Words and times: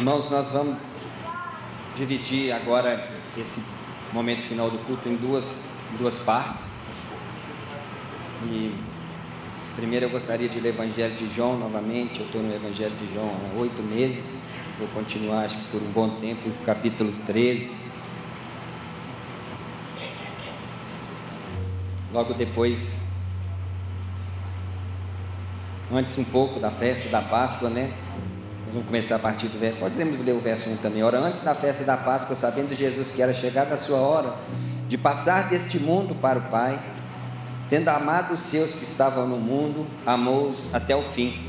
Irmãos, 0.00 0.30
nós 0.30 0.48
vamos 0.48 0.78
dividir 1.94 2.50
agora 2.52 3.06
esse 3.36 3.68
momento 4.14 4.40
final 4.40 4.70
do 4.70 4.78
culto 4.86 5.06
em 5.06 5.14
duas, 5.14 5.68
em 5.92 5.98
duas 5.98 6.16
partes. 6.20 6.72
E 8.46 8.74
primeiro 9.76 10.06
eu 10.06 10.10
gostaria 10.10 10.48
de 10.48 10.58
ler 10.58 10.70
o 10.70 10.72
Evangelho 10.72 11.14
de 11.16 11.28
João 11.28 11.58
novamente. 11.58 12.20
Eu 12.20 12.24
estou 12.24 12.42
no 12.42 12.50
Evangelho 12.50 12.96
de 12.96 13.12
João 13.12 13.28
há 13.28 13.60
oito 13.60 13.82
meses. 13.82 14.50
Vou 14.78 14.88
continuar, 14.88 15.44
acho 15.44 15.58
que 15.58 15.64
por 15.64 15.82
um 15.82 15.92
bom 15.92 16.18
tempo, 16.18 16.50
capítulo 16.64 17.12
13. 17.26 17.70
Logo 22.10 22.32
depois, 22.32 23.12
antes 25.92 26.16
um 26.16 26.24
pouco 26.24 26.58
da 26.58 26.70
festa 26.70 27.10
da 27.10 27.20
Páscoa, 27.20 27.68
né? 27.68 27.92
Vamos 28.72 28.86
começar 28.86 29.16
a 29.16 29.18
partir 29.18 29.48
do 29.48 29.58
verso. 29.58 29.78
Podemos 29.78 30.24
ler 30.24 30.32
o 30.32 30.40
verso 30.40 30.68
1 30.70 30.76
também. 30.76 31.02
Ora, 31.02 31.18
antes 31.18 31.42
da 31.42 31.54
festa 31.54 31.84
da 31.84 31.96
Páscoa, 31.96 32.36
sabendo 32.36 32.74
Jesus 32.74 33.10
que 33.10 33.20
era 33.20 33.34
chegada 33.34 33.74
a 33.74 33.78
sua 33.78 33.98
hora 33.98 34.34
de 34.88 34.96
passar 34.96 35.48
deste 35.48 35.78
mundo 35.78 36.14
para 36.14 36.38
o 36.38 36.42
Pai, 36.42 36.78
tendo 37.68 37.88
amado 37.88 38.34
os 38.34 38.40
seus 38.40 38.74
que 38.74 38.84
estavam 38.84 39.26
no 39.26 39.36
mundo, 39.36 39.86
amou-os 40.06 40.74
até 40.74 40.94
o 40.94 41.02
fim. 41.02 41.48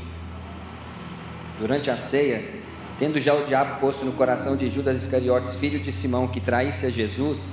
Durante 1.58 1.90
a 1.90 1.96
ceia, 1.96 2.62
Tendo 3.02 3.20
já 3.20 3.34
o 3.34 3.44
diabo 3.44 3.80
posto 3.80 4.04
no 4.04 4.12
coração 4.12 4.56
de 4.56 4.70
Judas 4.70 5.02
Iscariotes, 5.02 5.54
filho 5.54 5.80
de 5.80 5.90
Simão, 5.90 6.28
que 6.28 6.40
traísse 6.40 6.86
a 6.86 6.88
Jesus, 6.88 7.46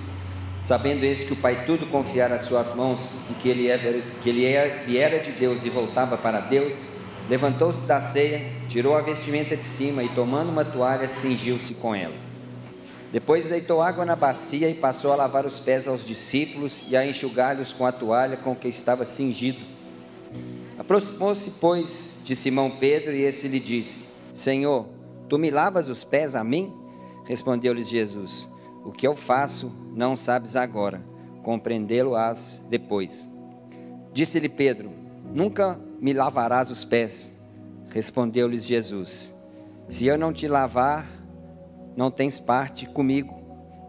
sabendo 0.61 1.03
esse 1.03 1.25
que 1.25 1.33
o 1.33 1.37
Pai 1.37 1.63
tudo 1.65 1.87
confiara 1.87 2.35
às 2.35 2.43
suas 2.43 2.75
mãos 2.75 3.13
e 3.31 3.33
que 3.33 3.49
ele, 3.49 3.67
é, 3.67 4.03
que 4.21 4.29
ele 4.29 4.45
é, 4.45 4.83
viera 4.85 5.17
de 5.17 5.31
Deus 5.31 5.65
e 5.65 5.69
voltava 5.71 6.17
para 6.17 6.39
Deus, 6.39 6.98
levantou-se 7.29 7.83
da 7.83 8.01
ceia, 8.01 8.41
tirou 8.67 8.95
a 8.95 9.01
vestimenta 9.01 9.55
de 9.55 9.63
cima 9.63 10.03
e, 10.03 10.09
tomando 10.09 10.49
uma 10.49 10.65
toalha, 10.65 11.07
cingiu-se 11.07 11.75
com 11.75 11.95
ela. 11.95 12.15
Depois 13.11 13.45
deitou 13.45 13.81
água 13.81 14.05
na 14.05 14.15
bacia 14.15 14.69
e 14.69 14.73
passou 14.73 15.13
a 15.13 15.15
lavar 15.15 15.45
os 15.45 15.59
pés 15.59 15.87
aos 15.87 16.05
discípulos 16.05 16.91
e 16.91 16.97
a 16.97 17.05
enxugá-los 17.05 17.71
com 17.71 17.85
a 17.85 17.91
toalha 17.91 18.35
com 18.35 18.55
que 18.55 18.67
estava 18.67 19.05
cingido. 19.05 19.59
Aproximou-se, 20.77 21.51
pois, 21.61 22.21
de 22.25 22.35
Simão 22.35 22.69
Pedro 22.69 23.13
e 23.13 23.23
esse 23.23 23.47
lhe 23.47 23.59
disse: 23.59 24.09
Senhor, 24.33 24.85
Tu 25.29 25.37
me 25.37 25.51
lavas 25.51 25.87
os 25.87 26.03
pés 26.03 26.33
a 26.33 26.43
mim? 26.43 26.73
Respondeu-lhes 27.25 27.87
Jesus: 27.87 28.49
O 28.83 28.91
que 28.91 29.07
eu 29.07 29.15
faço 29.15 29.71
não 29.93 30.15
sabes 30.15 30.55
agora, 30.55 31.05
compreendê-lo-ás 31.43 32.65
depois. 32.67 33.29
Disse-lhe 34.11 34.49
Pedro: 34.49 34.91
Nunca 35.31 35.79
me 35.99 36.13
lavarás 36.13 36.69
os 36.69 36.83
pés. 36.83 37.33
Respondeu-lhes 37.89 38.65
Jesus: 38.65 39.33
Se 39.87 40.05
eu 40.05 40.17
não 40.17 40.33
te 40.33 40.47
lavar, 40.47 41.07
não 41.95 42.11
tens 42.11 42.39
parte 42.39 42.85
comigo. 42.85 43.37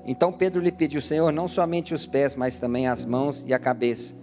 Então 0.06 0.32
Pedro 0.32 0.60
lhe 0.60 0.72
pediu: 0.72 1.00
Senhor, 1.00 1.32
não 1.32 1.48
somente 1.48 1.94
os 1.94 2.06
pés, 2.06 2.34
mas 2.34 2.58
também 2.58 2.86
as 2.86 3.04
mãos 3.04 3.44
e 3.46 3.52
a 3.52 3.58
cabeça. 3.58 4.14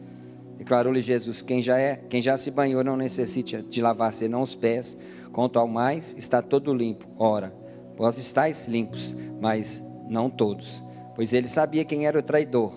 Declarou-lhe 0.57 1.01
Jesus: 1.01 1.41
Quem 1.41 1.61
já 1.61 1.77
é, 1.77 1.95
quem 1.95 2.21
já 2.21 2.37
se 2.37 2.51
banhou 2.51 2.83
não 2.83 2.97
necessita 2.97 3.61
de 3.61 3.81
lavar 3.81 4.11
senão 4.11 4.41
os 4.41 4.55
pés, 4.55 4.97
Quanto 5.37 5.59
ao 5.59 5.67
mais, 5.67 6.15
está 6.17 6.41
todo 6.41 6.73
limpo. 6.73 7.05
Ora, 7.15 7.53
vós 7.95 8.17
estáis 8.17 8.67
limpos, 8.67 9.15
mas 9.39 9.83
não 10.09 10.31
todos. 10.31 10.83
Pois 11.15 11.31
ele 11.31 11.47
sabia 11.47 11.85
quem 11.85 12.07
era 12.07 12.17
o 12.17 12.23
traidor. 12.23 12.73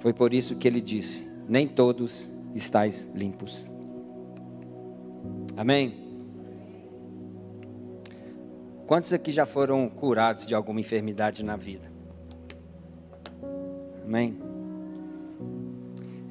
Foi 0.00 0.12
por 0.12 0.34
isso 0.34 0.56
que 0.56 0.68
ele 0.68 0.82
disse: 0.82 1.26
Nem 1.48 1.66
todos 1.66 2.30
estáis 2.54 3.10
limpos. 3.14 3.72
Amém? 5.56 5.94
Quantos 8.86 9.12
aqui 9.12 9.32
já 9.32 9.46
foram 9.46 9.88
curados 9.88 10.44
de 10.44 10.54
alguma 10.54 10.80
enfermidade 10.80 11.42
na 11.42 11.56
vida? 11.56 11.90
Amém? 14.04 14.38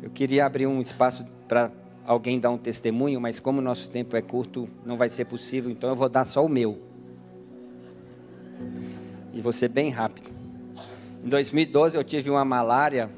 Eu 0.02 0.10
queria 0.10 0.46
abrir 0.46 0.68
um 0.68 0.82
espaço 0.82 1.25
para 1.47 1.72
alguém 2.06 2.40
dar 2.40 2.52
um 2.52 2.58
testemunho, 2.58 3.20
mas 3.20 3.40
como 3.40 3.59
o 3.59 3.62
nosso 3.62 3.90
tempo 3.90 4.16
é 4.16 4.22
curto, 4.22 4.70
não 4.86 4.97
vai 4.97 5.09
ser 5.09 5.26
possível, 5.26 5.72
então 5.72 5.90
eu 5.90 5.96
vou 5.96 6.09
dar 6.09 6.26
só 6.26 6.46
o 6.46 6.50
meu. 6.50 6.80
E 9.34 9.42
vou 9.42 9.53
ser 9.53 9.70
bem 9.70 9.90
rápido. 9.90 10.30
Em 11.24 11.30
2012 11.30 11.97
eu 11.97 12.03
tive 12.03 12.30
uma 12.30 12.44
malária 12.44 13.09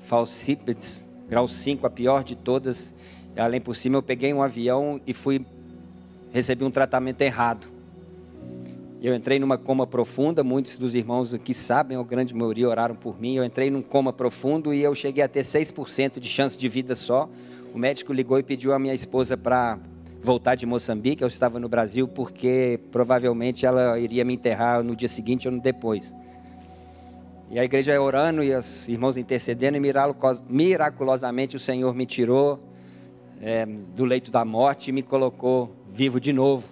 falcipatis, 0.00 1.08
grau 1.28 1.48
5, 1.48 1.86
a 1.86 1.90
pior 1.90 2.22
de 2.22 2.36
todas. 2.36 2.94
Além 3.36 3.60
por 3.60 3.74
cima 3.74 3.96
eu 3.96 4.02
peguei 4.02 4.32
um 4.34 4.42
avião 4.42 5.00
e 5.06 5.12
fui 5.12 5.44
recebi 6.32 6.64
um 6.64 6.70
tratamento 6.70 7.20
errado. 7.22 7.68
Eu 9.02 9.14
entrei 9.14 9.38
numa 9.38 9.56
coma 9.56 9.86
profunda, 9.86 10.44
muitos 10.44 10.76
dos 10.76 10.94
irmãos 10.94 11.32
aqui 11.32 11.54
sabem, 11.54 11.96
a 11.96 12.02
grande 12.02 12.34
maioria 12.34 12.68
oraram 12.68 12.94
por 12.94 13.20
mim. 13.20 13.36
Eu 13.36 13.44
entrei 13.44 13.70
num 13.70 13.80
coma 13.80 14.12
profundo 14.12 14.74
e 14.74 14.82
eu 14.82 14.94
cheguei 14.94 15.24
a 15.24 15.28
ter 15.28 15.42
6% 15.42 16.20
de 16.20 16.28
chance 16.28 16.56
de 16.56 16.68
vida 16.68 16.94
só 16.94 17.28
o 17.72 17.78
médico 17.78 18.12
ligou 18.12 18.38
e 18.38 18.42
pediu 18.42 18.72
a 18.72 18.78
minha 18.78 18.94
esposa 18.94 19.36
para 19.36 19.78
voltar 20.22 20.56
de 20.56 20.66
Moçambique. 20.66 21.22
Eu 21.22 21.28
estava 21.28 21.60
no 21.60 21.68
Brasil 21.68 22.08
porque 22.08 22.80
provavelmente 22.90 23.64
ela 23.64 23.98
iria 23.98 24.24
me 24.24 24.34
enterrar 24.34 24.82
no 24.82 24.96
dia 24.96 25.08
seguinte 25.08 25.46
ou 25.46 25.54
no 25.54 25.60
depois. 25.60 26.12
E 27.48 27.58
a 27.58 27.64
igreja 27.64 28.00
orando 28.00 28.42
e 28.42 28.52
os 28.54 28.88
irmãos 28.88 29.16
intercedendo, 29.16 29.76
e 29.76 29.80
miraculosamente 30.48 31.56
o 31.56 31.60
Senhor 31.60 31.94
me 31.94 32.06
tirou 32.06 32.60
é, 33.40 33.66
do 33.66 34.04
leito 34.04 34.30
da 34.30 34.44
morte 34.44 34.88
e 34.88 34.92
me 34.92 35.02
colocou 35.02 35.74
vivo 35.90 36.20
de 36.20 36.32
novo. 36.32 36.68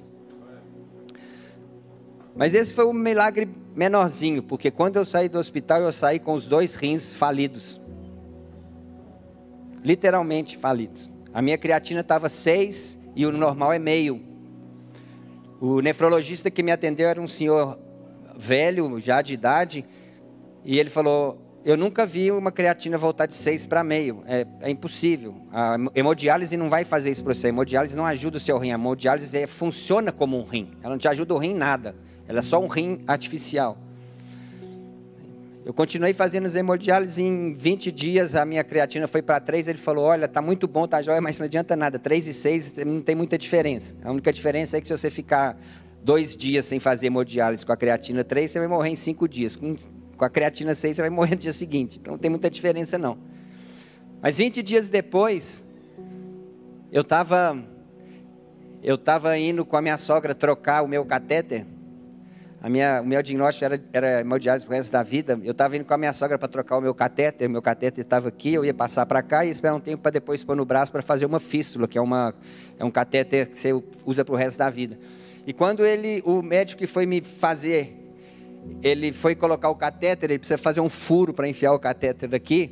Mas 2.36 2.54
esse 2.54 2.72
foi 2.72 2.86
um 2.86 2.92
milagre 2.92 3.48
menorzinho, 3.74 4.42
porque 4.42 4.70
quando 4.70 4.96
eu 4.96 5.04
saí 5.04 5.28
do 5.28 5.38
hospital, 5.38 5.80
eu 5.80 5.92
saí 5.92 6.18
com 6.18 6.34
os 6.34 6.46
dois 6.46 6.74
rins 6.74 7.10
falidos 7.10 7.80
literalmente 9.82 10.56
falidos. 10.56 11.10
A 11.32 11.42
minha 11.42 11.58
creatina 11.58 12.00
estava 12.00 12.28
6 12.28 12.98
e 13.14 13.26
o 13.26 13.32
normal 13.32 13.72
é 13.72 13.78
meio. 13.78 14.22
O 15.60 15.80
nefrologista 15.80 16.50
que 16.50 16.62
me 16.62 16.70
atendeu 16.70 17.08
era 17.08 17.20
um 17.20 17.28
senhor 17.28 17.78
velho, 18.36 18.98
já 19.00 19.20
de 19.20 19.34
idade, 19.34 19.84
e 20.64 20.78
ele 20.78 20.90
falou: 20.90 21.40
Eu 21.64 21.76
nunca 21.76 22.06
vi 22.06 22.30
uma 22.30 22.52
creatina 22.52 22.96
voltar 22.96 23.26
de 23.26 23.34
6 23.34 23.66
para 23.66 23.82
meio. 23.82 24.22
É, 24.26 24.46
é, 24.60 24.70
impossível. 24.70 25.34
A 25.52 25.76
hemodiálise 25.94 26.56
não 26.56 26.70
vai 26.70 26.84
fazer 26.84 27.10
isso 27.10 27.22
para 27.22 27.34
você. 27.34 27.48
A 27.48 27.50
hemodiálise 27.50 27.96
não 27.96 28.06
ajuda 28.06 28.36
o 28.36 28.41
seu 28.41 28.58
rim. 28.58 28.70
A 28.70 28.74
hemodiálise 28.74 29.36
é, 29.36 29.46
funciona 29.46 30.12
como 30.12 30.38
um 30.38 30.44
rim. 30.44 30.70
Ela 30.82 30.91
não 30.91 30.98
te 30.98 31.08
ajuda 31.08 31.34
o 31.34 31.38
rim 31.38 31.50
em 31.50 31.54
nada. 31.54 31.94
Ela 32.26 32.38
é 32.38 32.42
só 32.42 32.60
um 32.60 32.68
rim 32.68 33.02
artificial. 33.06 33.76
Eu 35.68 35.74
continuei 35.74 36.14
fazendo 36.14 36.47
as 36.47 36.54
hemodiálise 36.54 37.22
em 37.22 37.52
20 37.52 37.92
dias 37.92 38.34
a 38.34 38.42
minha 38.47 38.64
creatina 38.64 39.06
foi 39.06 39.20
para 39.20 39.38
3, 39.38 39.68
ele 39.68 39.76
falou, 39.76 40.06
olha, 40.06 40.26
tá 40.26 40.41
muito 40.41 40.66
bom, 40.66 40.88
tá 40.88 41.02
jóia, 41.02 41.20
mas 41.20 41.38
não 41.38 41.44
adianta 41.44 41.76
nada, 41.76 41.98
3 41.98 42.28
e 42.28 42.32
6 42.32 42.76
não 42.86 43.00
tem 43.00 43.14
muita 43.14 43.36
diferença. 43.36 43.94
A 44.02 44.10
única 44.10 44.32
diferença 44.32 44.78
é 44.78 44.80
que 44.80 44.88
se 44.88 44.97
você 44.97 45.10
ficar 45.10 45.60
dois 46.02 46.34
dias 46.34 46.64
sem 46.64 46.80
fazer 46.80 47.08
hemodiálise 47.08 47.66
com 47.66 47.72
a 47.72 47.76
creatina 47.76 48.24
3, 48.24 48.50
você 48.50 48.58
vai 48.58 48.66
morrer 48.66 48.88
em 48.88 48.97
5 48.97 49.28
dias. 49.28 49.56
Com, 49.56 49.76
com 50.18 50.24
a 50.24 50.30
creatina 50.30 50.74
6, 50.74 50.96
você 50.96 51.02
vai 51.02 51.10
morrer 51.10 51.36
no 51.36 51.40
dia 51.40 51.52
seguinte. 51.52 51.98
Então 51.98 52.12
não 52.12 52.18
tem 52.18 52.30
muita 52.30 52.50
diferença 52.50 52.98
não. 52.98 53.16
Mas 54.20 54.36
20 54.36 54.62
dias 54.62 54.90
depois, 54.90 55.64
eu 56.92 57.00
estava 57.02 57.56
eu 58.82 58.98
tava 58.98 59.38
indo 59.38 59.64
com 59.64 59.76
a 59.76 59.82
minha 59.82 59.96
sogra 59.96 60.34
trocar 60.34 60.82
o 60.82 60.88
meu 60.88 61.04
catéter 61.06 61.64
a 62.60 62.68
minha, 62.68 63.00
o 63.00 63.06
meu 63.06 63.22
diagnóstico 63.22 63.64
era, 63.64 63.80
era 63.92 64.20
hemodiálise 64.20 64.66
para 64.66 64.74
o 64.74 64.76
resto 64.76 64.90
da 64.90 65.02
vida. 65.02 65.38
Eu 65.44 65.52
estava 65.52 65.76
indo 65.76 65.84
com 65.84 65.94
a 65.94 65.98
minha 65.98 66.12
sogra 66.12 66.36
para 66.36 66.48
trocar 66.48 66.78
o 66.78 66.80
meu 66.80 66.92
catéter. 66.92 67.46
O 67.46 67.50
meu 67.50 67.62
catéter 67.62 68.02
estava 68.02 68.28
aqui, 68.28 68.52
eu 68.52 68.64
ia 68.64 68.74
passar 68.74 69.06
para 69.06 69.22
cá 69.22 69.44
e 69.44 69.50
esperar 69.50 69.74
um 69.74 69.80
tempo 69.80 70.02
para 70.02 70.10
depois 70.10 70.42
pôr 70.42 70.56
no 70.56 70.64
braço 70.64 70.90
para 70.90 71.00
fazer 71.00 71.24
uma 71.24 71.38
fístula, 71.38 71.86
que 71.86 71.96
é, 71.96 72.00
uma, 72.00 72.34
é 72.76 72.84
um 72.84 72.90
catéter 72.90 73.50
que 73.50 73.58
você 73.58 73.70
usa 74.04 74.24
para 74.24 74.34
o 74.34 74.36
resto 74.36 74.58
da 74.58 74.68
vida. 74.68 74.98
E 75.46 75.52
quando 75.52 75.86
ele, 75.86 76.20
o 76.26 76.42
médico 76.42 76.80
que 76.80 76.88
foi 76.88 77.06
me 77.06 77.20
fazer, 77.20 78.07
ele 78.82 79.12
foi 79.12 79.34
colocar 79.34 79.70
o 79.70 79.74
catéter, 79.74 80.30
ele 80.30 80.38
precisa 80.38 80.59
fazer 80.59 80.80
um 80.80 80.88
furo 80.88 81.32
para 81.32 81.48
enfiar 81.48 81.72
o 81.72 81.78
catéter 81.78 82.28
daqui. 82.28 82.70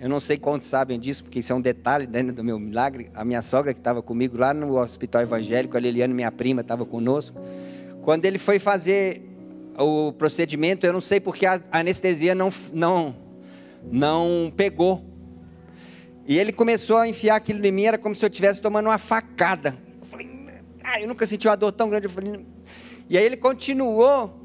Eu 0.00 0.08
não 0.08 0.20
sei 0.20 0.36
quantos 0.36 0.68
sabem 0.68 1.00
disso, 1.00 1.24
porque 1.24 1.38
isso 1.38 1.52
é 1.52 1.56
um 1.56 1.60
detalhe 1.60 2.06
do 2.06 2.44
meu 2.44 2.58
milagre. 2.58 3.10
A 3.14 3.24
minha 3.24 3.40
sogra 3.40 3.72
que 3.72 3.80
estava 3.80 4.02
comigo 4.02 4.36
lá 4.36 4.52
no 4.52 4.78
hospital 4.78 5.22
evangélico, 5.22 5.76
a 5.76 5.80
Liliane, 5.80 6.12
minha 6.12 6.30
prima, 6.30 6.60
estava 6.60 6.84
conosco. 6.84 7.40
Quando 8.02 8.26
ele 8.26 8.36
foi 8.36 8.58
fazer 8.58 9.22
o 9.78 10.12
procedimento, 10.12 10.84
eu 10.84 10.92
não 10.92 11.00
sei 11.00 11.20
porque 11.20 11.46
a 11.46 11.60
anestesia 11.72 12.34
não, 12.34 12.50
não, 12.72 13.16
não 13.90 14.52
pegou. 14.54 15.02
E 16.26 16.38
ele 16.38 16.52
começou 16.52 16.98
a 16.98 17.08
enfiar 17.08 17.36
aquilo 17.36 17.64
em 17.64 17.72
mim, 17.72 17.84
era 17.84 17.98
como 17.98 18.14
se 18.14 18.24
eu 18.24 18.28
estivesse 18.28 18.60
tomando 18.60 18.86
uma 18.86 18.98
facada. 18.98 19.76
Eu 20.00 20.06
falei, 20.06 20.28
ah, 20.82 21.00
eu 21.00 21.08
nunca 21.08 21.26
senti 21.26 21.48
uma 21.48 21.56
dor 21.56 21.72
tão 21.72 21.88
grande. 21.88 22.06
Eu 22.06 22.10
falei, 22.10 22.44
e 23.08 23.18
aí 23.18 23.24
ele 23.24 23.36
continuou 23.36 24.40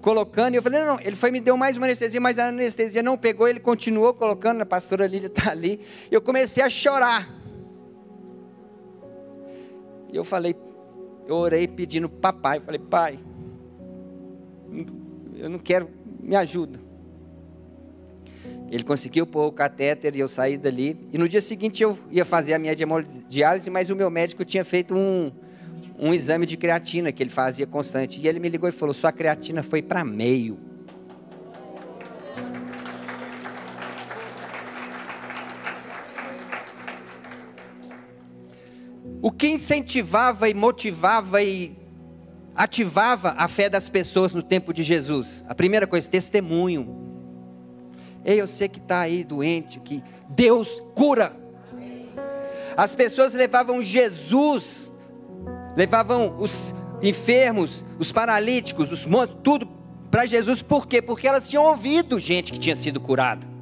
colocando, 0.00 0.54
e 0.54 0.56
eu 0.56 0.62
falei, 0.62 0.80
não, 0.80 0.96
não, 0.96 1.00
ele 1.00 1.14
foi 1.14 1.30
me 1.30 1.40
deu 1.40 1.56
mais 1.56 1.76
uma 1.76 1.86
anestesia, 1.86 2.20
mas 2.20 2.38
a 2.38 2.48
anestesia 2.48 3.02
não 3.02 3.16
pegou, 3.16 3.46
ele 3.46 3.60
continuou 3.60 4.12
colocando, 4.12 4.60
a 4.60 4.66
pastora 4.66 5.06
Lília 5.06 5.28
está 5.28 5.50
ali, 5.50 5.80
eu 6.10 6.20
comecei 6.20 6.62
a 6.62 6.68
chorar. 6.68 7.28
E 10.12 10.16
eu 10.16 10.24
falei, 10.24 10.54
eu 11.26 11.36
orei 11.36 11.66
pedindo 11.66 12.08
papai. 12.08 12.60
Falei, 12.60 12.78
pai, 12.78 13.18
eu 15.36 15.48
não 15.48 15.58
quero, 15.58 15.88
me 16.20 16.36
ajuda. 16.36 16.78
Ele 18.70 18.84
conseguiu 18.84 19.26
pôr 19.26 19.46
o 19.46 19.52
catéter 19.52 20.16
e 20.16 20.20
eu 20.20 20.28
saí 20.28 20.56
dali. 20.56 21.08
E 21.12 21.18
no 21.18 21.28
dia 21.28 21.42
seguinte 21.42 21.82
eu 21.82 21.98
ia 22.10 22.24
fazer 22.24 22.54
a 22.54 22.58
minha 22.58 22.74
diálise, 23.28 23.70
mas 23.70 23.90
o 23.90 23.96
meu 23.96 24.10
médico 24.10 24.44
tinha 24.44 24.64
feito 24.64 24.94
um, 24.94 25.30
um 26.02 26.12
exame 26.12 26.44
de 26.44 26.56
creatina 26.56 27.12
que 27.12 27.22
ele 27.22 27.30
fazia 27.30 27.64
constante. 27.64 28.20
E 28.20 28.26
ele 28.26 28.40
me 28.40 28.48
ligou 28.48 28.68
e 28.68 28.72
falou: 28.72 28.92
Sua 28.92 29.12
creatina 29.12 29.62
foi 29.62 29.80
para 29.80 30.02
meio. 30.02 30.58
O 39.22 39.30
que 39.30 39.46
incentivava 39.46 40.48
e 40.48 40.54
motivava 40.54 41.40
e 41.40 41.76
ativava 42.52 43.36
a 43.38 43.46
fé 43.46 43.70
das 43.70 43.88
pessoas 43.88 44.34
no 44.34 44.42
tempo 44.42 44.74
de 44.74 44.82
Jesus? 44.82 45.44
A 45.48 45.54
primeira 45.54 45.86
coisa, 45.86 46.10
testemunho. 46.10 47.00
Ei, 48.24 48.40
eu 48.40 48.48
sei 48.48 48.68
que 48.68 48.80
está 48.80 49.00
aí 49.00 49.22
doente, 49.22 49.78
que 49.78 50.02
Deus 50.28 50.82
cura. 50.96 51.32
As 52.76 52.94
pessoas 52.96 53.34
levavam 53.34 53.82
Jesus, 53.84 54.91
levavam 55.76 56.36
os 56.38 56.74
enfermos, 57.02 57.84
os 57.98 58.12
paralíticos, 58.12 58.92
os 58.92 59.04
mortos, 59.04 59.36
tudo 59.42 59.68
para 60.10 60.26
Jesus, 60.26 60.60
por 60.62 60.86
quê? 60.86 61.00
Porque 61.00 61.26
elas 61.26 61.48
tinham 61.48 61.64
ouvido 61.64 62.20
gente 62.20 62.52
que 62.52 62.58
tinha 62.58 62.76
sido 62.76 63.00
curada. 63.00 63.52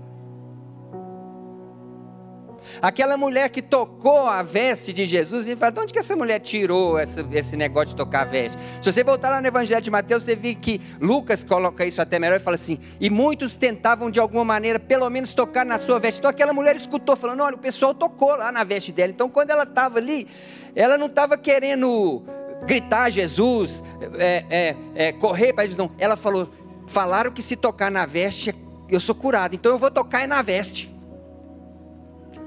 Aquela 2.80 3.16
mulher 3.16 3.48
que 3.50 3.60
tocou 3.60 4.26
a 4.26 4.42
veste 4.42 4.92
de 4.92 5.04
Jesus, 5.04 5.46
e 5.46 5.56
fala, 5.56 5.72
de 5.72 5.80
onde 5.80 5.92
que 5.92 5.98
essa 5.98 6.16
mulher 6.16 6.38
tirou 6.38 6.98
essa, 6.98 7.26
esse 7.32 7.56
negócio 7.56 7.90
de 7.90 7.96
tocar 7.96 8.22
a 8.22 8.24
veste? 8.24 8.58
Se 8.80 8.92
você 8.92 9.04
voltar 9.04 9.30
lá 9.30 9.40
no 9.40 9.46
Evangelho 9.46 9.82
de 9.82 9.90
Mateus, 9.90 10.22
você 10.22 10.34
vê 10.34 10.54
que 10.54 10.80
Lucas 11.00 11.42
coloca 11.42 11.84
isso 11.84 12.00
até 12.00 12.18
melhor 12.18 12.36
e 12.36 12.40
fala 12.42 12.54
assim: 12.54 12.78
e 13.00 13.10
muitos 13.10 13.56
tentavam 13.56 14.10
de 14.10 14.18
alguma 14.20 14.44
maneira, 14.44 14.78
pelo 14.78 15.08
menos, 15.10 15.34
tocar 15.34 15.64
na 15.64 15.78
sua 15.78 15.98
veste. 15.98 16.20
Então 16.20 16.30
aquela 16.30 16.52
mulher 16.52 16.76
escutou, 16.76 17.16
falando: 17.16 17.42
olha, 17.42 17.56
o 17.56 17.58
pessoal 17.58 17.94
tocou 17.94 18.34
lá 18.36 18.50
na 18.50 18.64
veste 18.64 18.92
dela. 18.92 19.12
Então 19.12 19.28
quando 19.28 19.50
ela 19.50 19.64
estava 19.64 19.98
ali, 19.98 20.26
ela 20.74 20.96
não 20.96 21.06
estava 21.06 21.36
querendo 21.36 22.22
gritar 22.66 23.10
Jesus, 23.10 23.82
é, 24.18 24.44
é, 24.50 24.76
é, 24.94 25.12
correr 25.12 25.52
para 25.52 25.64
Jesus, 25.64 25.78
não. 25.78 25.90
Ela 25.98 26.16
falou: 26.16 26.50
falaram 26.86 27.30
que 27.30 27.42
se 27.42 27.56
tocar 27.56 27.90
na 27.90 28.06
veste, 28.06 28.54
eu 28.88 29.00
sou 29.00 29.14
curado, 29.14 29.54
então 29.54 29.72
eu 29.72 29.78
vou 29.78 29.90
tocar 29.90 30.26
na 30.26 30.42
veste 30.42 30.90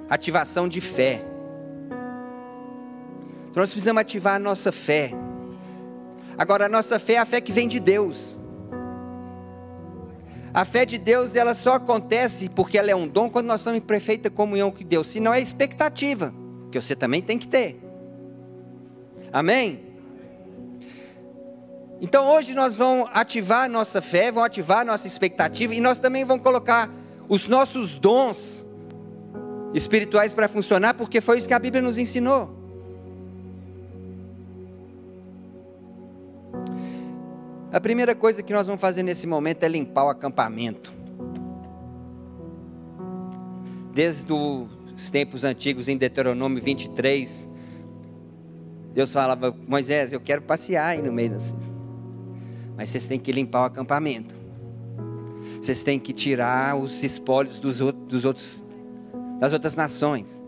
ativação 0.10 0.68
de 0.68 0.80
fé. 0.80 1.22
Então 3.50 3.62
nós 3.62 3.70
precisamos 3.70 4.02
ativar 4.02 4.36
a 4.36 4.40
nossa 4.40 4.72
fé. 4.72 5.12
Agora, 6.38 6.66
a 6.66 6.70
nossa 6.70 7.00
fé 7.00 7.14
é 7.14 7.20
a 7.20 7.26
fé 7.26 7.40
que 7.40 7.52
vem 7.52 7.68
de 7.68 7.80
Deus. 7.80 8.36
A 10.54 10.66
fé 10.66 10.86
de 10.86 10.98
Deus, 10.98 11.36
ela 11.36 11.54
só 11.54 11.76
acontece 11.76 12.48
porque 12.50 12.78
ela 12.78 12.92
é 12.92 12.96
um 12.96 13.08
dom 13.08 13.30
quando 13.30 13.48
nós 13.48 13.62
estamos 13.62 13.80
em 13.80 13.82
perfeita 13.82 14.30
comunhão 14.30 14.72
com 14.72 14.84
Deus. 14.84 15.08
Se 15.08 15.20
não 15.20 15.34
é 15.34 15.42
expectativa, 15.42 16.34
que 16.72 16.80
você 16.80 16.96
também 16.96 17.22
tem 17.22 17.38
que 17.38 17.48
ter. 17.48 17.83
Amém? 19.34 19.80
Então 22.00 22.28
hoje 22.28 22.54
nós 22.54 22.76
vamos 22.76 23.10
ativar 23.12 23.68
nossa 23.68 24.00
fé, 24.00 24.32
vamos 24.32 24.46
ativar 24.46 24.86
nossa 24.86 25.08
expectativa 25.08 25.74
e 25.74 25.82
nós 25.82 25.98
também 25.98 26.24
vamos 26.24 26.44
colocar 26.44 26.88
os 27.28 27.48
nossos 27.48 27.96
dons 27.96 28.64
espirituais 29.74 30.34
para 30.34 30.48
funcionar, 30.48 30.94
porque 30.94 31.20
foi 31.20 31.40
isso 31.40 31.48
que 31.48 31.54
a 31.54 31.58
Bíblia 31.60 31.82
nos 31.82 31.98
ensinou. 31.98 32.62
A 37.72 37.80
primeira 37.80 38.14
coisa 38.14 38.44
que 38.44 38.54
nós 38.54 38.68
vamos 38.68 38.80
fazer 38.80 39.02
nesse 39.02 39.26
momento 39.26 39.64
é 39.64 39.68
limpar 39.68 40.04
o 40.04 40.10
acampamento. 40.10 40.94
Desde 43.92 44.32
os 44.32 45.10
tempos 45.10 45.44
antigos, 45.44 45.90
em 45.90 45.98
Deuteronômio 45.98 46.62
23, 46.62 47.50
Deus 48.94 49.12
falava: 49.12 49.56
Moisés, 49.68 50.14
eu 50.14 50.20
quero 50.20 50.42
passear 50.42 50.88
aí 50.88 51.02
no 51.02 51.12
meio 51.12 51.32
das. 51.32 51.56
Mas 52.76 52.90
vocês 52.90 53.08
têm 53.08 53.20
que 53.20 53.32
limpar 53.32 53.62
o 53.62 53.66
acampamento. 53.66 54.36
Vocês 55.62 55.84
têm 55.84 56.00
que 56.00 56.12
tirar 56.12 56.76
os 56.76 57.04
espólios 57.04 57.60
dos 57.60 57.80
outros 57.80 58.64
das 59.40 59.54
outras 59.54 59.76
nações. 59.76 60.42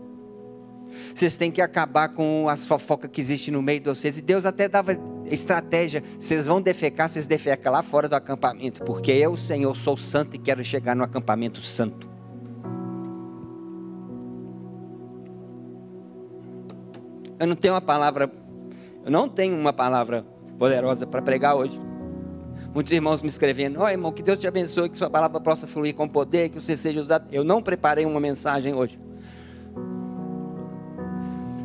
Vocês 1.14 1.36
têm 1.36 1.50
que 1.50 1.60
acabar 1.60 2.10
com 2.10 2.48
as 2.48 2.66
fofocas 2.66 3.10
que 3.10 3.20
existem 3.20 3.52
no 3.52 3.62
meio 3.62 3.80
de 3.80 3.88
vocês. 3.88 4.18
E 4.18 4.22
Deus 4.22 4.46
até 4.46 4.68
dava 4.68 4.96
estratégia. 5.26 6.02
Vocês 6.18 6.46
vão 6.46 6.60
defecar, 6.60 7.08
vocês 7.08 7.26
defecam 7.26 7.72
lá 7.72 7.82
fora 7.82 8.08
do 8.08 8.14
acampamento. 8.14 8.82
Porque 8.84 9.10
eu, 9.10 9.36
Senhor, 9.36 9.76
sou 9.76 9.96
santo 9.96 10.36
e 10.36 10.38
quero 10.38 10.62
chegar 10.64 10.94
no 10.94 11.04
acampamento 11.04 11.60
santo. 11.60 12.15
Eu 17.38 17.46
não 17.46 17.56
tenho 17.56 17.74
uma 17.74 17.80
palavra, 17.80 18.30
eu 19.04 19.10
não 19.10 19.28
tenho 19.28 19.56
uma 19.56 19.72
palavra 19.72 20.24
poderosa 20.58 21.06
para 21.06 21.20
pregar 21.20 21.54
hoje. 21.54 21.78
Muitos 22.74 22.92
irmãos 22.92 23.22
me 23.22 23.28
escrevendo: 23.28 23.80
Ó 23.80 23.84
oh, 23.84 23.88
irmão, 23.88 24.12
que 24.12 24.22
Deus 24.22 24.38
te 24.38 24.46
abençoe, 24.46 24.88
que 24.88 24.96
sua 24.96 25.10
palavra 25.10 25.40
possa 25.40 25.66
fluir 25.66 25.94
com 25.94 26.08
poder, 26.08 26.48
que 26.48 26.60
você 26.60 26.76
seja 26.76 27.00
usado. 27.00 27.28
Eu 27.30 27.44
não 27.44 27.62
preparei 27.62 28.04
uma 28.04 28.20
mensagem 28.20 28.74
hoje. 28.74 28.98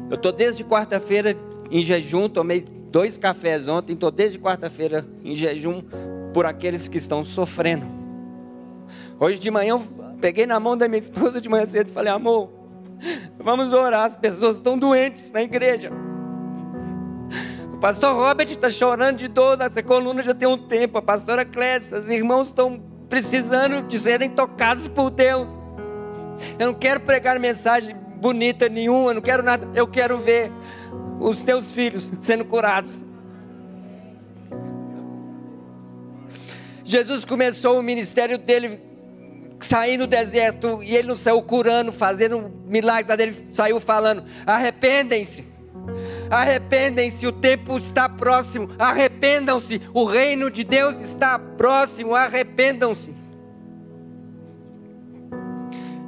Eu 0.09 0.15
estou 0.15 0.31
desde 0.31 0.63
quarta-feira 0.63 1.37
em 1.69 1.81
jejum, 1.81 2.27
tomei 2.27 2.61
dois 2.61 3.17
cafés 3.17 3.67
ontem, 3.67 3.93
estou 3.93 4.11
desde 4.11 4.37
quarta-feira 4.37 5.07
em 5.23 5.35
jejum 5.35 5.81
por 6.33 6.45
aqueles 6.45 6.89
que 6.89 6.97
estão 6.97 7.23
sofrendo. 7.23 7.85
Hoje 9.17 9.39
de 9.39 9.49
manhã 9.49 9.75
eu 9.75 9.81
peguei 10.19 10.45
na 10.45 10.59
mão 10.59 10.75
da 10.75 10.87
minha 10.87 10.99
esposa 10.99 11.39
de 11.39 11.47
manhã 11.47 11.65
cedo 11.65 11.87
e 11.87 11.91
falei: 11.91 12.11
amor, 12.11 12.49
vamos 13.39 13.73
orar, 13.73 14.05
as 14.05 14.15
pessoas 14.15 14.57
estão 14.57 14.77
doentes 14.77 15.31
na 15.31 15.41
igreja 15.41 15.91
pastor 17.81 18.15
Robert 18.15 18.47
está 18.47 18.69
chorando 18.69 19.17
de 19.17 19.27
dor 19.27 19.57
nessa 19.57 19.81
coluna 19.81 20.21
já 20.21 20.35
tem 20.35 20.47
um 20.47 20.57
tempo. 20.57 20.99
A 20.99 21.01
pastora 21.01 21.43
Clécia, 21.43 21.97
os 21.97 22.07
irmãos 22.07 22.49
estão 22.49 22.79
precisando 23.09 23.87
de 23.87 23.99
serem 23.99 24.29
tocados 24.29 24.87
por 24.87 25.09
Deus. 25.09 25.49
Eu 26.59 26.67
não 26.67 26.73
quero 26.75 27.01
pregar 27.01 27.39
mensagem 27.39 27.95
bonita 28.17 28.69
nenhuma, 28.69 29.15
não 29.15 29.21
quero 29.21 29.41
nada. 29.41 29.67
Eu 29.73 29.87
quero 29.87 30.19
ver 30.19 30.51
os 31.19 31.41
teus 31.41 31.71
filhos 31.71 32.11
sendo 32.21 32.45
curados. 32.45 33.03
Jesus 36.83 37.25
começou 37.25 37.79
o 37.79 37.83
ministério 37.83 38.37
dele 38.37 38.79
sair 39.65 39.97
no 39.97 40.07
deserto 40.07 40.81
e 40.83 40.95
ele 40.95 41.07
não 41.07 41.15
saiu 41.15 41.41
curando, 41.41 41.91
fazendo 41.91 42.51
milagres, 42.65 43.19
ele 43.19 43.47
saiu 43.53 43.79
falando: 43.79 44.23
arrependem-se 44.45 45.51
Arrependem-se, 46.29 47.27
o 47.27 47.31
tempo 47.31 47.77
está 47.77 48.07
próximo. 48.07 48.69
Arrependam-se, 48.79 49.81
o 49.93 50.05
reino 50.05 50.49
de 50.49 50.63
Deus 50.63 50.99
está 51.01 51.37
próximo. 51.37 52.15
Arrependam-se. 52.15 53.13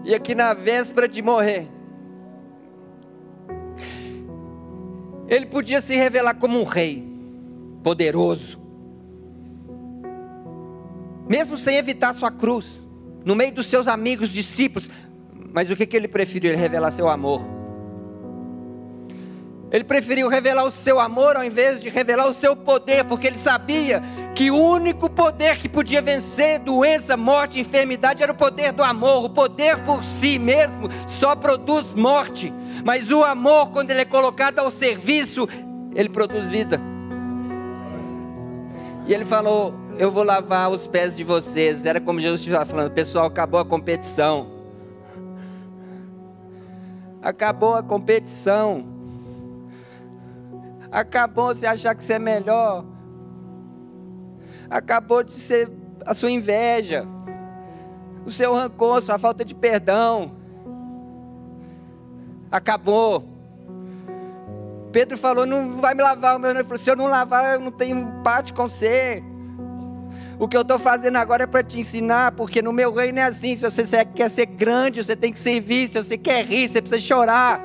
E 0.06 0.14
aqui 0.14 0.36
na 0.36 0.54
véspera 0.54 1.08
de 1.08 1.22
morrer, 1.22 1.70
ele 5.28 5.46
podia 5.46 5.80
se 5.80 5.96
revelar 5.96 6.36
como 6.36 6.60
um 6.60 6.64
rei 6.64 7.08
poderoso, 7.82 8.62
mesmo 11.28 11.58
sem 11.58 11.78
evitar 11.78 12.14
sua 12.14 12.30
cruz, 12.30 12.82
no 13.26 13.36
meio 13.36 13.54
dos 13.54 13.68
seus 13.68 13.88
amigos, 13.88 14.30
discípulos. 14.30 14.90
Mas 15.52 15.70
o 15.70 15.76
que, 15.76 15.86
que 15.86 15.96
ele 15.96 16.08
preferiu? 16.08 16.52
Ele 16.52 16.60
revelar 16.60 16.92
seu 16.92 17.10
amor. 17.10 17.42
Ele 19.72 19.84
preferiu 19.84 20.30
revelar 20.30 20.66
o 20.66 20.72
seu 20.72 21.00
amor 21.00 21.36
ao 21.36 21.44
invés 21.44 21.82
de 21.82 21.90
revelar 21.90 22.28
o 22.28 22.34
seu 22.34 22.56
poder, 22.56 23.04
porque 23.06 23.26
ele 23.26 23.40
sabia 23.40 24.04
que 24.36 24.52
o 24.52 24.56
único 24.56 25.10
poder 25.10 25.58
que 25.58 25.68
podia 25.68 26.00
vencer 26.00 26.60
doença, 26.60 27.18
morte, 27.18 27.60
enfermidade 27.60 28.22
era 28.22 28.32
o 28.32 28.36
poder 28.36 28.72
do 28.72 28.84
amor. 28.84 29.26
O 29.26 29.30
poder 29.32 29.84
por 29.84 30.04
si 30.04 30.38
mesmo 30.38 30.90
só 31.08 31.36
produz 31.36 31.96
morte, 31.96 32.54
mas 32.86 33.10
o 33.10 33.24
amor, 33.24 33.72
quando 33.72 33.90
ele 33.90 34.02
é 34.02 34.06
colocado 34.06 34.60
ao 34.60 34.70
serviço, 34.70 35.50
ele 35.96 36.10
produz 36.10 36.52
vida. 36.52 36.93
E 39.06 39.14
ele 39.14 39.26
falou: 39.26 39.74
Eu 39.98 40.10
vou 40.10 40.24
lavar 40.24 40.72
os 40.72 40.88
pés 40.88 41.16
de 41.16 41.24
vocês. 41.24 41.86
Era 41.86 42.00
como 42.00 42.20
Jesus 42.20 42.42
estava 42.42 42.66
falando: 42.66 42.92
Pessoal, 42.92 43.26
acabou 43.26 43.60
a 43.60 43.66
competição. 43.66 44.48
Acabou 47.22 47.76
a 47.76 47.84
competição. 47.84 48.86
Acabou 50.92 51.48
você 51.48 51.66
achar 51.66 51.96
que 51.96 52.04
você 52.04 52.14
é 52.14 52.20
melhor. 52.20 52.86
Acabou 54.70 55.24
de 55.24 55.34
ser 55.34 55.72
a 56.06 56.14
sua 56.14 56.32
inveja, 56.32 57.06
o 58.26 58.32
seu 58.32 58.54
rancor, 58.54 59.02
sua 59.02 59.18
falta 59.18 59.44
de 59.44 59.56
perdão. 59.56 60.32
Acabou. 62.52 63.33
Pedro 64.94 65.18
falou: 65.18 65.46
Não 65.46 65.78
vai 65.78 65.96
me 65.96 66.04
lavar 66.04 66.38
o 66.38 66.40
meu. 66.40 66.52
Ele 66.52 66.64
falou: 66.64 66.78
Se 66.78 66.90
eu 66.90 66.96
não 66.96 67.08
lavar, 67.08 67.56
eu 67.56 67.60
não 67.60 67.72
tenho 67.72 68.22
parte 68.24 68.54
com 68.54 68.70
você. 68.70 69.22
O 70.40 70.48
que 70.48 70.56
eu 70.56 70.62
estou 70.62 70.78
fazendo 70.78 71.18
agora 71.18 71.44
é 71.44 71.48
para 71.48 71.64
te 71.64 71.80
ensinar, 71.80 72.34
porque 72.34 72.62
no 72.62 72.72
meu 72.72 72.94
reino 72.94 73.20
é 73.20 73.24
assim: 73.24 73.56
se 73.56 73.64
você 73.64 74.06
quer 74.06 74.30
ser 74.30 74.46
grande, 74.46 75.04
você 75.04 75.16
tem 75.16 75.34
que 75.34 75.40
servir. 75.40 75.88
Se 75.88 76.02
você 76.02 76.18
quer 76.18 76.46
rir, 76.46 76.70
você 76.70 76.80
precisa 76.80 77.02
chorar. 77.02 77.60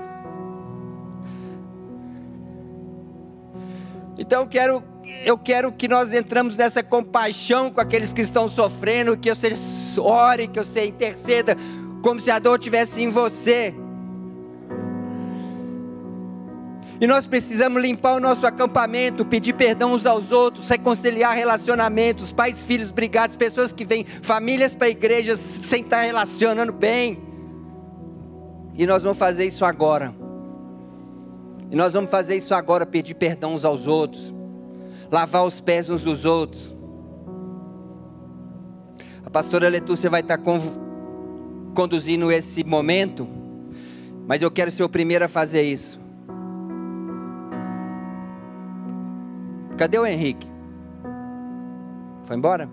Então 4.18 4.42
eu 4.42 4.48
quero, 4.48 4.82
eu 5.24 5.38
quero 5.38 5.70
que 5.70 5.86
nós 5.86 6.12
entramos 6.12 6.56
nessa 6.56 6.82
compaixão 6.82 7.70
com 7.70 7.80
aqueles 7.80 8.12
que 8.12 8.22
estão 8.22 8.48
sofrendo, 8.48 9.16
que 9.16 9.32
você 9.32 9.54
ore, 9.98 10.48
que 10.48 10.58
você 10.58 10.86
interceda, 10.86 11.56
como 12.02 12.20
se 12.20 12.30
a 12.30 12.38
dor 12.38 12.58
tivesse 12.58 13.02
em 13.02 13.10
você. 13.10 13.74
E 17.00 17.06
nós 17.06 17.26
precisamos 17.26 17.80
limpar 17.80 18.14
o 18.14 18.20
nosso 18.20 18.44
acampamento, 18.44 19.24
pedir 19.24 19.52
perdão 19.52 19.92
uns 19.92 20.04
aos 20.04 20.32
outros, 20.32 20.68
reconciliar 20.68 21.36
relacionamentos, 21.36 22.32
pais, 22.32 22.64
filhos 22.64 22.90
brigados, 22.90 23.36
pessoas 23.36 23.72
que 23.72 23.84
vêm, 23.84 24.04
famílias 24.04 24.74
para 24.74 24.88
igrejas 24.88 25.38
sem 25.38 25.82
estar 25.82 26.02
relacionando 26.02 26.72
bem. 26.72 27.18
E 28.74 28.84
nós 28.84 29.04
vamos 29.04 29.16
fazer 29.16 29.44
isso 29.46 29.64
agora. 29.64 30.12
E 31.70 31.76
nós 31.76 31.92
vamos 31.92 32.10
fazer 32.10 32.36
isso 32.36 32.52
agora, 32.52 32.84
pedir 32.84 33.14
perdão 33.14 33.54
uns 33.54 33.64
aos 33.64 33.86
outros, 33.86 34.34
lavar 35.10 35.44
os 35.44 35.60
pés 35.60 35.88
uns 35.88 36.02
dos 36.02 36.24
outros. 36.24 36.74
A 39.24 39.30
pastora 39.30 39.68
Letúcia 39.68 40.10
vai 40.10 40.22
estar 40.22 40.40
conduzindo 41.74 42.32
esse 42.32 42.64
momento, 42.64 43.28
mas 44.26 44.42
eu 44.42 44.50
quero 44.50 44.70
ser 44.70 44.82
o 44.82 44.88
primeiro 44.88 45.26
a 45.26 45.28
fazer 45.28 45.62
isso. 45.62 46.07
Cadê 49.78 49.96
o 49.96 50.04
Henrique? 50.04 50.44
Foi 52.24 52.36
embora? 52.36 52.68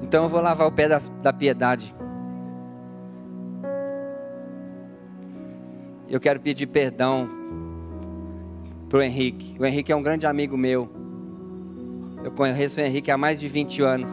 Então 0.00 0.22
eu 0.22 0.30
vou 0.30 0.40
lavar 0.40 0.68
o 0.68 0.72
pé 0.72 0.88
da, 0.88 0.98
da 1.20 1.32
piedade. 1.32 1.92
Eu 6.08 6.20
quero 6.20 6.38
pedir 6.38 6.68
perdão 6.68 7.28
para 8.88 9.00
o 9.00 9.02
Henrique. 9.02 9.56
O 9.58 9.66
Henrique 9.66 9.90
é 9.90 9.96
um 9.96 10.02
grande 10.02 10.26
amigo 10.26 10.56
meu. 10.56 10.88
Eu 12.22 12.30
conheço 12.30 12.78
o 12.78 12.84
Henrique 12.84 13.10
há 13.10 13.18
mais 13.18 13.40
de 13.40 13.48
20 13.48 13.82
anos. 13.82 14.10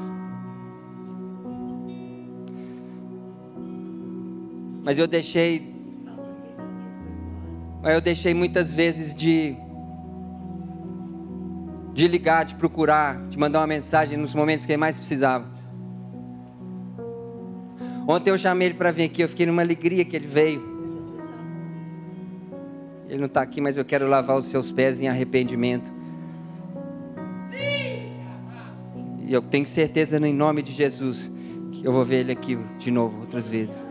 Mas 4.83 4.97
eu 4.97 5.05
deixei 5.05 5.78
mas 7.81 7.93
eu 7.93 8.01
deixei 8.01 8.33
muitas 8.33 8.73
vezes 8.73 9.13
de 9.13 9.55
de 11.93 12.07
ligar, 12.07 12.45
de 12.45 12.55
procurar, 12.55 13.27
de 13.27 13.37
mandar 13.37 13.59
uma 13.59 13.67
mensagem 13.67 14.17
nos 14.17 14.33
momentos 14.33 14.65
que 14.65 14.71
ele 14.71 14.79
mais 14.79 14.97
precisava. 14.97 15.45
Ontem 18.07 18.29
eu 18.29 18.37
chamei 18.37 18.69
ele 18.69 18.75
para 18.75 18.89
vir 18.89 19.03
aqui, 19.03 19.21
eu 19.21 19.27
fiquei 19.27 19.45
numa 19.45 19.61
alegria 19.61 20.05
que 20.05 20.15
ele 20.15 20.27
veio. 20.27 20.79
Ele 23.07 23.19
não 23.19 23.25
está 23.25 23.41
aqui, 23.41 23.59
mas 23.59 23.75
eu 23.75 23.83
quero 23.83 24.07
lavar 24.07 24.37
os 24.37 24.45
seus 24.45 24.71
pés 24.71 25.01
em 25.01 25.09
arrependimento. 25.09 25.93
E 29.27 29.33
eu 29.33 29.41
tenho 29.41 29.67
certeza, 29.67 30.25
em 30.25 30.33
nome 30.33 30.61
de 30.61 30.71
Jesus, 30.71 31.31
que 31.71 31.85
eu 31.85 31.91
vou 31.91 32.05
ver 32.05 32.21
ele 32.21 32.31
aqui 32.31 32.57
de 32.77 32.89
novo, 32.89 33.19
outras 33.21 33.47
vezes. 33.47 33.88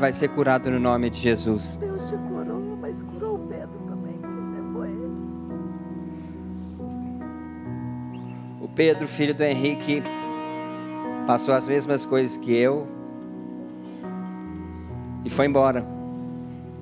Vai 0.00 0.12
ser 0.12 0.28
curado 0.28 0.70
no 0.70 0.80
nome 0.80 1.10
de 1.10 1.20
Jesus. 1.20 1.76
Deus 1.76 2.08
te 2.08 2.16
curou, 2.16 2.76
mas 2.80 3.02
curou 3.02 3.36
o 3.36 3.38
Pedro 3.46 3.78
também, 3.86 4.18
levou 4.54 4.86
ele. 4.86 5.10
O 8.60 8.68
Pedro, 8.68 9.06
filho 9.06 9.34
do 9.34 9.42
Henrique, 9.42 10.02
passou 11.26 11.52
as 11.52 11.68
mesmas 11.68 12.04
coisas 12.04 12.36
que 12.36 12.52
eu 12.52 12.88
e 15.24 15.28
foi 15.30 15.46
embora. 15.46 15.86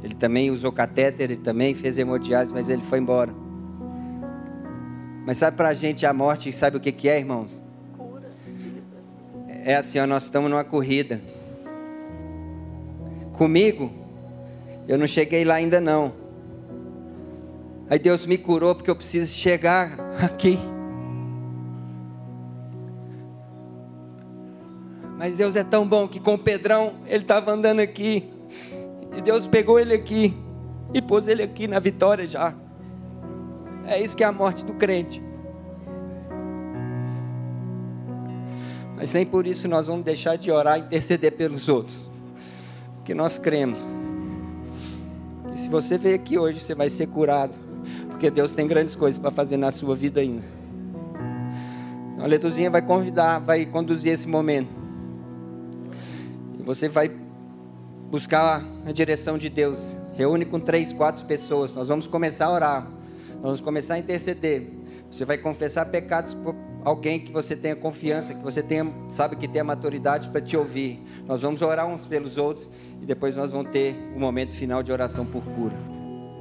Ele 0.02 0.14
também 0.14 0.50
usou 0.50 0.70
catéter, 0.70 1.30
ele 1.30 1.40
também 1.40 1.74
fez 1.74 1.98
hemodiálise, 1.98 2.54
mas 2.54 2.70
ele 2.70 2.82
foi 2.82 3.00
embora. 3.00 3.34
Mas 5.26 5.38
sabe 5.38 5.56
para 5.56 5.68
a 5.68 5.74
gente 5.74 6.06
a 6.06 6.12
morte, 6.12 6.52
sabe 6.52 6.76
o 6.76 6.80
que, 6.80 6.92
que 6.92 7.08
é, 7.08 7.18
irmãos? 7.18 7.50
É 9.48 9.74
assim, 9.74 9.98
ó, 9.98 10.06
nós 10.06 10.22
estamos 10.22 10.48
numa 10.48 10.64
corrida 10.64 11.20
comigo, 13.38 13.90
eu 14.88 14.98
não 14.98 15.06
cheguei 15.06 15.44
lá 15.44 15.54
ainda 15.54 15.80
não. 15.80 16.12
Aí 17.88 17.98
Deus 17.98 18.26
me 18.26 18.36
curou 18.36 18.74
porque 18.74 18.90
eu 18.90 18.96
preciso 18.96 19.30
chegar 19.30 19.96
aqui. 20.20 20.58
Mas 25.16 25.36
Deus 25.36 25.56
é 25.56 25.64
tão 25.64 25.88
bom 25.88 26.06
que 26.06 26.20
com 26.20 26.34
o 26.34 26.38
Pedrão 26.38 26.94
ele 27.06 27.22
estava 27.22 27.52
andando 27.52 27.80
aqui. 27.80 28.28
E 29.16 29.22
Deus 29.22 29.46
pegou 29.46 29.78
ele 29.78 29.94
aqui 29.94 30.36
e 30.92 31.00
pôs 31.00 31.28
ele 31.28 31.42
aqui 31.42 31.66
na 31.66 31.78
vitória 31.78 32.26
já. 32.26 32.54
É 33.86 34.00
isso 34.00 34.16
que 34.16 34.22
é 34.22 34.26
a 34.26 34.32
morte 34.32 34.64
do 34.64 34.74
crente. 34.74 35.22
Mas 38.96 39.12
nem 39.12 39.24
por 39.24 39.46
isso 39.46 39.68
nós 39.68 39.86
vamos 39.86 40.04
deixar 40.04 40.36
de 40.36 40.50
orar 40.50 40.78
e 40.78 40.82
interceder 40.82 41.32
pelos 41.32 41.68
outros. 41.68 42.07
Porque 43.08 43.16
nós 43.16 43.38
cremos 43.38 43.80
que 45.50 45.58
se 45.58 45.70
você 45.70 45.96
veio 45.96 46.16
aqui 46.16 46.36
hoje, 46.36 46.60
você 46.60 46.74
vai 46.74 46.90
ser 46.90 47.06
curado. 47.06 47.58
Porque 48.10 48.30
Deus 48.30 48.52
tem 48.52 48.68
grandes 48.68 48.94
coisas 48.94 49.16
para 49.16 49.30
fazer 49.30 49.56
na 49.56 49.70
sua 49.70 49.96
vida 49.96 50.20
ainda. 50.20 50.44
Então, 52.12 52.26
a 52.26 52.28
Letuzinha 52.28 52.70
vai 52.70 52.82
convidar, 52.82 53.38
vai 53.38 53.64
conduzir 53.64 54.12
esse 54.12 54.28
momento. 54.28 54.68
E 56.60 56.62
você 56.62 56.86
vai 56.86 57.10
buscar 58.10 58.62
a 58.84 58.92
direção 58.92 59.38
de 59.38 59.48
Deus. 59.48 59.96
Reúne 60.14 60.44
com 60.44 60.60
três, 60.60 60.92
quatro 60.92 61.24
pessoas. 61.24 61.72
Nós 61.72 61.88
vamos 61.88 62.06
começar 62.06 62.44
a 62.44 62.52
orar. 62.52 62.90
Nós 63.36 63.42
vamos 63.42 63.60
começar 63.62 63.94
a 63.94 63.98
interceder. 63.98 64.70
Você 65.10 65.24
vai 65.24 65.38
confessar 65.38 65.86
pecados 65.86 66.36
alguém 66.84 67.20
que 67.20 67.32
você 67.32 67.56
tenha 67.56 67.76
confiança, 67.76 68.34
que 68.34 68.42
você 68.42 68.62
tenha, 68.62 68.86
sabe 69.08 69.36
que 69.36 69.48
tem 69.48 69.60
a 69.60 69.64
maturidade 69.64 70.28
para 70.28 70.40
te 70.40 70.56
ouvir. 70.56 71.02
Nós 71.26 71.42
vamos 71.42 71.62
orar 71.62 71.86
uns 71.86 72.06
pelos 72.06 72.36
outros 72.36 72.68
e 73.02 73.06
depois 73.06 73.36
nós 73.36 73.52
vamos 73.52 73.70
ter 73.70 73.94
o 74.14 74.16
um 74.16 74.20
momento 74.20 74.54
final 74.54 74.82
de 74.82 74.92
oração 74.92 75.26
por 75.26 75.42
cura. 75.42 75.97